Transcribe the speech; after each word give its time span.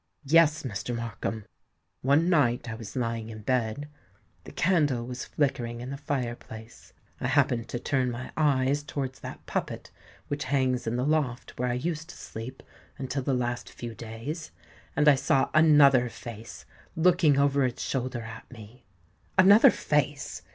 "Yes, 0.25 0.63
Mr. 0.63 0.95
Markham. 0.95 1.45
One 2.01 2.27
night 2.27 2.67
I 2.67 2.73
was 2.73 2.95
lying 2.95 3.29
in 3.29 3.43
bed;—the 3.43 4.51
candle 4.53 5.05
was 5.05 5.25
flickering 5.25 5.79
in 5.79 5.91
the 5.91 5.95
fire 5.97 6.33
place;—I 6.35 7.27
happened 7.27 7.69
to 7.69 7.77
turn 7.77 8.09
my 8.09 8.31
eyes 8.35 8.81
towards 8.81 9.19
that 9.19 9.45
puppet 9.45 9.91
which 10.27 10.45
hangs 10.45 10.87
in 10.87 10.95
the 10.95 11.05
loft 11.05 11.59
where 11.59 11.69
I 11.69 11.73
used 11.73 12.09
to 12.09 12.17
sleep 12.17 12.63
until 12.97 13.21
within 13.21 13.37
the 13.37 13.45
last 13.45 13.69
few 13.69 13.93
days,—and 13.93 15.07
I 15.07 15.13
saw 15.13 15.51
another 15.53 16.09
face 16.09 16.65
looking 16.95 17.37
over 17.37 17.63
its 17.63 17.83
shoulder 17.83 18.21
at 18.23 18.51
me." 18.51 18.87
"Another 19.37 19.69
face!" 19.69 20.41